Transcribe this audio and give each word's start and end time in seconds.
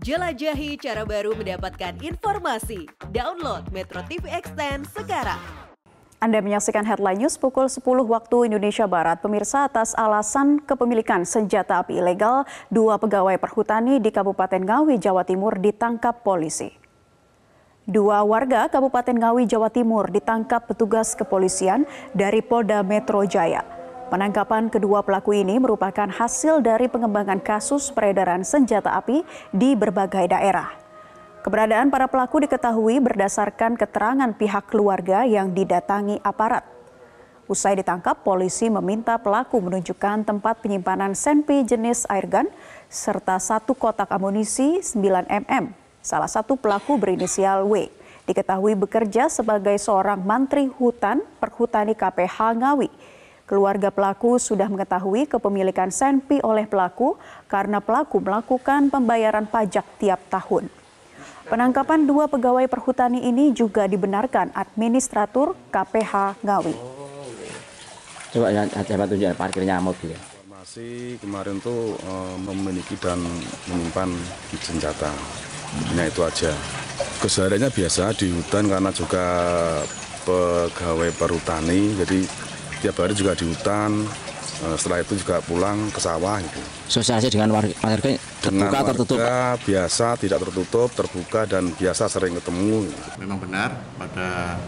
Jelajahi 0.00 0.80
cara 0.80 1.04
baru 1.04 1.36
mendapatkan 1.36 1.92
informasi. 2.00 2.88
Download 3.12 3.68
Metro 3.68 4.00
TV 4.08 4.32
Extend 4.32 4.88
sekarang. 4.96 5.36
Anda 6.24 6.40
menyaksikan 6.40 6.88
Headline 6.88 7.20
News 7.20 7.36
pukul 7.36 7.68
10 7.68 7.84
waktu 8.08 8.48
Indonesia 8.48 8.88
Barat. 8.88 9.20
Pemirsa 9.20 9.68
atas 9.68 9.92
alasan 9.92 10.56
kepemilikan 10.64 11.28
senjata 11.28 11.84
api 11.84 12.00
ilegal, 12.00 12.48
dua 12.72 12.96
pegawai 12.96 13.36
perhutani 13.36 14.00
di 14.00 14.08
Kabupaten 14.08 14.64
Ngawi, 14.64 14.96
Jawa 14.96 15.20
Timur 15.28 15.60
ditangkap 15.60 16.24
polisi. 16.24 16.72
Dua 17.84 18.24
warga 18.24 18.72
Kabupaten 18.72 19.20
Ngawi, 19.20 19.44
Jawa 19.44 19.68
Timur 19.68 20.08
ditangkap 20.08 20.64
petugas 20.64 21.12
kepolisian 21.12 21.84
dari 22.16 22.40
Polda 22.40 22.80
Metro 22.80 23.20
Jaya. 23.28 23.79
Penangkapan 24.10 24.74
kedua 24.74 25.06
pelaku 25.06 25.38
ini 25.38 25.62
merupakan 25.62 26.10
hasil 26.10 26.66
dari 26.66 26.90
pengembangan 26.90 27.38
kasus 27.38 27.94
peredaran 27.94 28.42
senjata 28.42 28.98
api 28.98 29.22
di 29.54 29.78
berbagai 29.78 30.26
daerah. 30.34 30.66
Keberadaan 31.46 31.94
para 31.94 32.10
pelaku 32.10 32.42
diketahui 32.42 32.98
berdasarkan 32.98 33.78
keterangan 33.78 34.34
pihak 34.34 34.66
keluarga 34.66 35.22
yang 35.22 35.54
didatangi 35.54 36.18
aparat. 36.26 36.66
Usai 37.46 37.78
ditangkap, 37.78 38.26
polisi 38.26 38.66
meminta 38.66 39.14
pelaku 39.14 39.62
menunjukkan 39.62 40.26
tempat 40.26 40.58
penyimpanan 40.58 41.14
senpi 41.14 41.62
jenis 41.62 42.02
airgun 42.10 42.50
serta 42.90 43.38
satu 43.38 43.78
kotak 43.78 44.10
amunisi 44.10 44.82
9 44.82 45.30
mm. 45.30 45.64
Salah 46.02 46.26
satu 46.26 46.58
pelaku 46.58 46.98
berinisial 46.98 47.62
W 47.62 47.86
diketahui 48.26 48.74
bekerja 48.74 49.30
sebagai 49.30 49.78
seorang 49.78 50.18
mantri 50.18 50.66
hutan 50.66 51.22
perhutani 51.38 51.94
KPH 51.94 52.58
Ngawi 52.58 52.90
Keluarga 53.50 53.90
pelaku 53.90 54.38
sudah 54.38 54.70
mengetahui 54.70 55.26
kepemilikan 55.26 55.90
Senpi 55.90 56.38
oleh 56.46 56.70
pelaku 56.70 57.18
karena 57.50 57.82
pelaku 57.82 58.22
melakukan 58.22 58.94
pembayaran 58.94 59.42
pajak 59.50 59.82
tiap 59.98 60.22
tahun. 60.30 60.70
Penangkapan 61.50 62.06
dua 62.06 62.30
pegawai 62.30 62.70
perhutani 62.70 63.26
ini 63.26 63.50
juga 63.50 63.90
dibenarkan 63.90 64.54
administratur 64.54 65.58
KPH 65.74 66.46
Ngawi. 66.46 66.74
Coba 68.30 68.54
ya, 68.54 68.62
coba 68.70 69.04
tunjuk 69.10 69.34
parkirnya 69.34 69.82
mobil. 69.82 70.14
Informasi 70.14 71.18
kemarin 71.18 71.58
tuh 71.58 71.98
e, 71.98 72.12
memiliki 72.46 72.94
dan 73.02 73.18
menyimpan 73.66 74.14
senjata. 74.62 75.10
Nah 75.98 76.06
itu 76.06 76.22
aja. 76.22 76.54
Kesehariannya 77.18 77.74
biasa 77.74 78.14
di 78.14 78.30
hutan 78.30 78.70
karena 78.70 78.94
juga 78.94 79.26
pegawai 80.22 81.10
perhutani, 81.18 81.98
jadi 81.98 82.22
tiap 82.80 82.96
hari 82.96 83.12
juga 83.12 83.36
di 83.36 83.44
hutan 83.44 84.08
eh, 84.64 84.76
setelah 84.80 85.04
itu 85.04 85.14
juga 85.20 85.44
pulang 85.44 85.92
ke 85.92 86.00
sawah 86.00 86.40
gitu. 86.40 86.60
Sosialisasi 86.90 87.30
dengan 87.36 87.54
warga, 87.54 87.76
warga 87.84 88.16
terbuka 88.40 88.48
dengan 88.48 88.70
warga 88.72 88.90
tertutup? 88.96 89.18
biasa 89.68 90.06
tidak 90.16 90.38
tertutup, 90.48 90.88
terbuka 90.96 91.40
dan 91.46 91.70
biasa 91.76 92.08
sering 92.08 92.34
ketemu. 92.40 92.88
Gitu. 92.88 93.00
Memang 93.20 93.38
benar 93.38 93.70
pada 94.00 94.58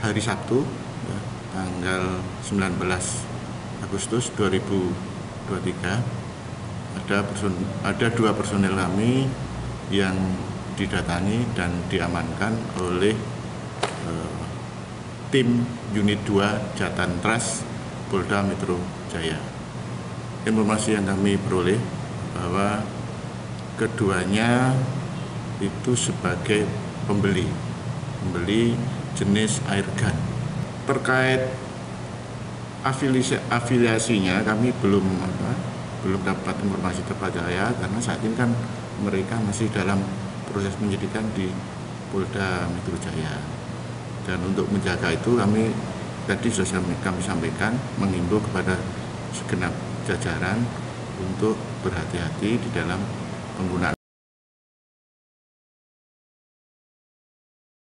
hari 0.00 0.20
Sabtu 0.20 0.64
ya, 1.08 1.18
tanggal 1.56 2.02
19 2.46 2.76
Agustus 3.84 4.28
2023 4.36 6.20
ada 6.90 7.22
person, 7.22 7.52
ada 7.86 8.06
dua 8.10 8.30
personel 8.34 8.74
kami 8.74 9.26
yang 9.90 10.14
didatangi 10.78 11.44
dan 11.58 11.70
diamankan 11.90 12.54
oleh 12.80 13.14
eh, 13.82 14.42
tim 15.30 15.62
unit 15.94 16.18
2 16.26 16.74
Jatan 16.74 17.22
Trust 17.22 17.62
Polda 18.10 18.42
Metro 18.42 18.74
Jaya. 19.14 19.38
Informasi 20.42 20.98
yang 20.98 21.06
kami 21.06 21.38
peroleh 21.38 21.78
bahwa 22.34 22.82
keduanya 23.78 24.74
itu 25.62 25.94
sebagai 25.94 26.66
pembeli, 27.06 27.46
pembeli 28.18 28.74
jenis 29.14 29.62
air 29.70 29.86
gun. 29.94 30.16
Terkait 30.90 31.46
afiliasi, 32.82 33.38
afiliasinya 33.46 34.42
kami 34.42 34.74
belum 34.82 35.06
apa, 35.22 35.50
belum 36.02 36.26
dapat 36.26 36.58
informasi 36.66 37.06
terpercaya 37.06 37.70
karena 37.78 37.98
saat 38.02 38.18
ini 38.26 38.34
kan 38.34 38.50
mereka 39.06 39.38
masih 39.46 39.70
dalam 39.70 40.02
proses 40.50 40.74
penyidikan 40.74 41.22
di 41.38 41.46
Polda 42.10 42.66
Metro 42.66 42.98
Jaya 42.98 43.59
dan 44.30 44.38
untuk 44.46 44.70
menjaga 44.70 45.10
itu 45.10 45.34
kami 45.34 45.74
tadi 46.30 46.46
sudah 46.46 46.78
kami 47.02 47.18
sampaikan 47.18 47.74
mengimbau 47.98 48.38
kepada 48.38 48.78
segenap 49.34 49.74
jajaran 50.06 50.62
untuk 51.18 51.58
berhati-hati 51.82 52.62
di 52.62 52.68
dalam 52.70 53.02
penggunaan 53.58 53.99